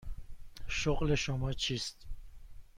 [0.67, 2.05] شغل شما چیست؟